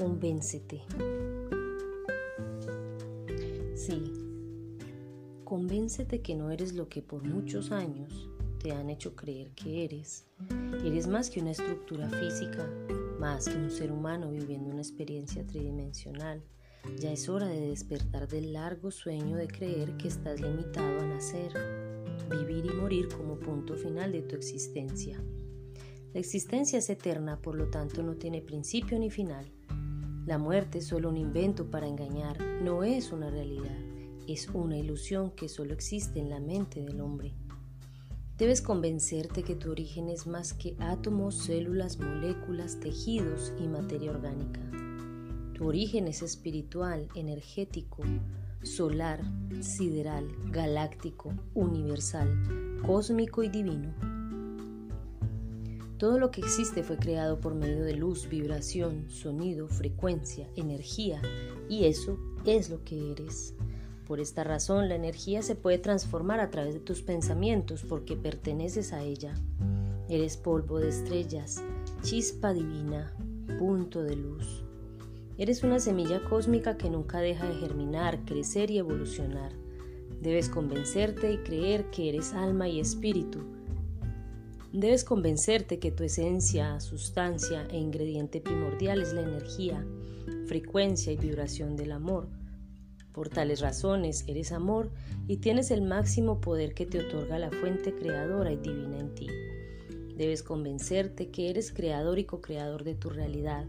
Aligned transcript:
Convéncete. 0.00 0.80
Sí, 3.74 4.14
convéncete 5.44 6.22
que 6.22 6.34
no 6.34 6.50
eres 6.50 6.72
lo 6.72 6.88
que 6.88 7.02
por 7.02 7.22
muchos 7.22 7.70
años 7.70 8.30
te 8.62 8.72
han 8.72 8.88
hecho 8.88 9.14
creer 9.14 9.50
que 9.50 9.84
eres. 9.84 10.24
Eres 10.86 11.06
más 11.06 11.28
que 11.28 11.40
una 11.42 11.50
estructura 11.50 12.08
física, 12.08 12.66
más 13.18 13.46
que 13.46 13.58
un 13.58 13.70
ser 13.70 13.92
humano 13.92 14.30
viviendo 14.30 14.70
una 14.70 14.80
experiencia 14.80 15.46
tridimensional. 15.46 16.42
Ya 16.98 17.12
es 17.12 17.28
hora 17.28 17.48
de 17.48 17.60
despertar 17.60 18.26
del 18.26 18.54
largo 18.54 18.90
sueño 18.90 19.36
de 19.36 19.48
creer 19.48 19.98
que 19.98 20.08
estás 20.08 20.40
limitado 20.40 20.98
a 20.98 21.04
nacer, 21.04 21.52
vivir 22.30 22.64
y 22.64 22.74
morir 22.74 23.08
como 23.14 23.38
punto 23.38 23.74
final 23.74 24.12
de 24.12 24.22
tu 24.22 24.34
existencia. 24.34 25.22
La 26.14 26.20
existencia 26.20 26.78
es 26.78 26.88
eterna, 26.88 27.42
por 27.42 27.54
lo 27.54 27.68
tanto 27.68 28.02
no 28.02 28.14
tiene 28.16 28.40
principio 28.40 28.98
ni 28.98 29.10
final. 29.10 29.59
La 30.26 30.38
muerte 30.38 30.78
es 30.78 30.86
solo 30.86 31.08
un 31.08 31.16
invento 31.16 31.70
para 31.70 31.88
engañar, 31.88 32.38
no 32.62 32.84
es 32.84 33.10
una 33.10 33.30
realidad, 33.30 33.76
es 34.28 34.48
una 34.48 34.76
ilusión 34.76 35.30
que 35.30 35.48
solo 35.48 35.72
existe 35.72 36.20
en 36.20 36.28
la 36.28 36.40
mente 36.40 36.82
del 36.82 37.00
hombre. 37.00 37.34
Debes 38.36 38.62
convencerte 38.62 39.42
que 39.42 39.54
tu 39.54 39.70
origen 39.70 40.08
es 40.08 40.26
más 40.26 40.52
que 40.52 40.76
átomos, 40.78 41.36
células, 41.36 41.98
moléculas, 41.98 42.80
tejidos 42.80 43.52
y 43.58 43.66
materia 43.66 44.10
orgánica. 44.10 44.60
Tu 45.54 45.66
origen 45.66 46.06
es 46.06 46.22
espiritual, 46.22 47.08
energético, 47.14 48.02
solar, 48.62 49.20
sideral, 49.60 50.26
galáctico, 50.50 51.32
universal, 51.54 52.78
cósmico 52.86 53.42
y 53.42 53.48
divino. 53.48 54.19
Todo 56.00 56.18
lo 56.18 56.30
que 56.30 56.40
existe 56.40 56.82
fue 56.82 56.96
creado 56.96 57.40
por 57.40 57.54
medio 57.54 57.84
de 57.84 57.92
luz, 57.92 58.26
vibración, 58.26 59.10
sonido, 59.10 59.68
frecuencia, 59.68 60.48
energía, 60.56 61.20
y 61.68 61.84
eso 61.84 62.16
es 62.46 62.70
lo 62.70 62.82
que 62.84 63.12
eres. 63.12 63.54
Por 64.06 64.18
esta 64.18 64.42
razón, 64.42 64.88
la 64.88 64.94
energía 64.94 65.42
se 65.42 65.56
puede 65.56 65.76
transformar 65.76 66.40
a 66.40 66.48
través 66.48 66.72
de 66.72 66.80
tus 66.80 67.02
pensamientos 67.02 67.84
porque 67.86 68.16
perteneces 68.16 68.94
a 68.94 69.02
ella. 69.02 69.34
Eres 70.08 70.38
polvo 70.38 70.78
de 70.78 70.88
estrellas, 70.88 71.62
chispa 72.00 72.54
divina, 72.54 73.14
punto 73.58 74.02
de 74.02 74.16
luz. 74.16 74.64
Eres 75.36 75.62
una 75.62 75.80
semilla 75.80 76.24
cósmica 76.24 76.78
que 76.78 76.88
nunca 76.88 77.18
deja 77.18 77.46
de 77.46 77.56
germinar, 77.56 78.24
crecer 78.24 78.70
y 78.70 78.78
evolucionar. 78.78 79.52
Debes 80.22 80.48
convencerte 80.48 81.30
y 81.30 81.36
creer 81.40 81.90
que 81.90 82.08
eres 82.08 82.32
alma 82.32 82.70
y 82.70 82.80
espíritu 82.80 83.59
Debes 84.72 85.02
convencerte 85.02 85.80
que 85.80 85.90
tu 85.90 86.04
esencia, 86.04 86.78
sustancia 86.78 87.66
e 87.72 87.78
ingrediente 87.78 88.40
primordial 88.40 89.02
es 89.02 89.12
la 89.12 89.22
energía, 89.22 89.84
frecuencia 90.46 91.12
y 91.12 91.16
vibración 91.16 91.74
del 91.74 91.90
amor. 91.90 92.28
Por 93.12 93.30
tales 93.30 93.60
razones 93.60 94.24
eres 94.28 94.52
amor 94.52 94.92
y 95.26 95.38
tienes 95.38 95.72
el 95.72 95.82
máximo 95.82 96.40
poder 96.40 96.72
que 96.74 96.86
te 96.86 97.00
otorga 97.00 97.40
la 97.40 97.50
fuente 97.50 97.92
creadora 97.96 98.52
y 98.52 98.58
divina 98.58 99.00
en 99.00 99.12
ti. 99.16 99.26
Debes 100.16 100.44
convencerte 100.44 101.30
que 101.30 101.50
eres 101.50 101.72
creador 101.72 102.20
y 102.20 102.24
co-creador 102.24 102.84
de 102.84 102.94
tu 102.94 103.10
realidad. 103.10 103.66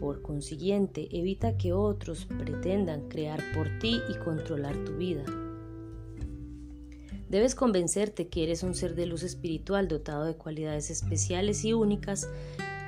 Por 0.00 0.20
consiguiente, 0.20 1.08
evita 1.12 1.56
que 1.58 1.72
otros 1.72 2.26
pretendan 2.26 3.08
crear 3.08 3.40
por 3.54 3.78
ti 3.78 4.00
y 4.08 4.14
controlar 4.18 4.82
tu 4.84 4.96
vida. 4.96 5.24
Debes 7.30 7.54
convencerte 7.54 8.26
que 8.26 8.42
eres 8.42 8.64
un 8.64 8.74
ser 8.74 8.96
de 8.96 9.06
luz 9.06 9.22
espiritual 9.22 9.86
dotado 9.86 10.24
de 10.24 10.34
cualidades 10.34 10.90
especiales 10.90 11.64
y 11.64 11.72
únicas, 11.72 12.28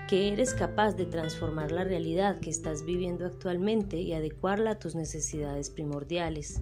que 0.09 0.33
eres 0.33 0.53
capaz 0.53 0.97
de 0.97 1.07
transformar 1.07 1.71
la 1.71 1.85
realidad 1.85 2.41
que 2.41 2.51
estás 2.51 2.85
viviendo 2.85 3.25
actualmente 3.25 4.01
y 4.01 4.15
adecuarla 4.15 4.73
a 4.73 4.79
tus 4.81 4.97
necesidades 4.97 5.71
primordiales. 5.71 6.61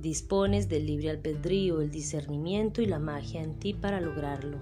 Dispones 0.00 0.68
del 0.68 0.86
libre 0.86 1.10
albedrío, 1.10 1.80
el 1.80 1.92
discernimiento 1.92 2.82
y 2.82 2.86
la 2.86 2.98
magia 2.98 3.44
en 3.44 3.60
ti 3.60 3.74
para 3.74 4.00
lograrlo. 4.00 4.58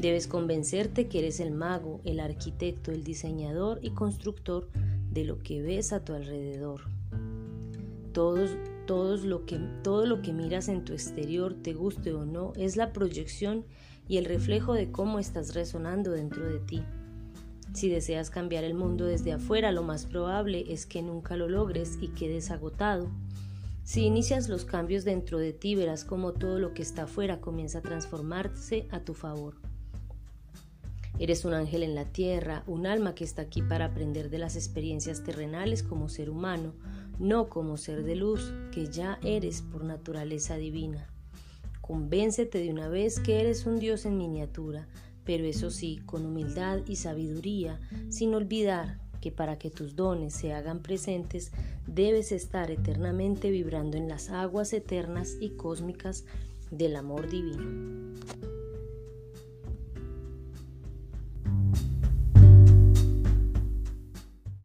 Debes 0.00 0.26
convencerte 0.26 1.06
que 1.06 1.18
eres 1.18 1.38
el 1.38 1.50
mago, 1.50 2.00
el 2.04 2.18
arquitecto, 2.18 2.92
el 2.92 3.04
diseñador 3.04 3.78
y 3.82 3.90
constructor 3.90 4.70
de 5.12 5.24
lo 5.24 5.38
que 5.38 5.60
ves 5.60 5.92
a 5.92 6.02
tu 6.02 6.14
alrededor. 6.14 6.80
Todos 8.12 8.56
todo 8.86 9.16
lo, 9.16 9.46
que, 9.46 9.58
todo 9.82 10.06
lo 10.06 10.22
que 10.22 10.32
miras 10.32 10.68
en 10.68 10.84
tu 10.84 10.92
exterior, 10.92 11.54
te 11.54 11.74
guste 11.74 12.12
o 12.12 12.24
no, 12.24 12.52
es 12.56 12.76
la 12.76 12.92
proyección 12.92 13.64
y 14.08 14.18
el 14.18 14.24
reflejo 14.24 14.74
de 14.74 14.90
cómo 14.90 15.18
estás 15.18 15.54
resonando 15.54 16.10
dentro 16.10 16.46
de 16.46 16.58
ti. 16.58 16.82
Si 17.72 17.88
deseas 17.88 18.30
cambiar 18.30 18.64
el 18.64 18.74
mundo 18.74 19.04
desde 19.04 19.32
afuera, 19.32 19.72
lo 19.72 19.82
más 19.82 20.06
probable 20.06 20.64
es 20.68 20.86
que 20.86 21.02
nunca 21.02 21.36
lo 21.36 21.48
logres 21.48 21.98
y 22.00 22.08
quedes 22.08 22.50
agotado. 22.50 23.10
Si 23.82 24.02
inicias 24.02 24.48
los 24.48 24.64
cambios 24.64 25.04
dentro 25.04 25.38
de 25.38 25.52
ti, 25.52 25.74
verás 25.74 26.04
cómo 26.04 26.32
todo 26.32 26.58
lo 26.58 26.72
que 26.72 26.82
está 26.82 27.02
afuera 27.02 27.40
comienza 27.40 27.78
a 27.78 27.82
transformarse 27.82 28.86
a 28.90 29.00
tu 29.00 29.12
favor. 29.12 29.56
Eres 31.18 31.44
un 31.44 31.54
ángel 31.54 31.84
en 31.84 31.94
la 31.94 32.06
tierra, 32.06 32.64
un 32.66 32.86
alma 32.86 33.14
que 33.14 33.22
está 33.22 33.42
aquí 33.42 33.62
para 33.62 33.86
aprender 33.86 34.30
de 34.30 34.38
las 34.38 34.56
experiencias 34.56 35.22
terrenales 35.22 35.82
como 35.82 36.08
ser 36.08 36.28
humano, 36.28 36.74
no 37.20 37.48
como 37.48 37.76
ser 37.76 38.02
de 38.02 38.16
luz 38.16 38.52
que 38.72 38.88
ya 38.88 39.20
eres 39.22 39.62
por 39.62 39.84
naturaleza 39.84 40.56
divina. 40.56 41.08
Convéncete 41.80 42.58
de 42.58 42.70
una 42.70 42.88
vez 42.88 43.20
que 43.20 43.40
eres 43.40 43.64
un 43.66 43.78
Dios 43.78 44.06
en 44.06 44.18
miniatura, 44.18 44.88
pero 45.24 45.44
eso 45.44 45.70
sí, 45.70 46.00
con 46.04 46.26
humildad 46.26 46.80
y 46.86 46.96
sabiduría, 46.96 47.78
sin 48.08 48.34
olvidar 48.34 48.98
que 49.20 49.30
para 49.30 49.56
que 49.58 49.70
tus 49.70 49.94
dones 49.94 50.34
se 50.34 50.52
hagan 50.52 50.82
presentes, 50.82 51.52
debes 51.86 52.32
estar 52.32 52.70
eternamente 52.70 53.50
vibrando 53.50 53.96
en 53.96 54.08
las 54.08 54.30
aguas 54.30 54.72
eternas 54.72 55.36
y 55.40 55.50
cósmicas 55.50 56.24
del 56.70 56.96
amor 56.96 57.30
divino. 57.30 58.14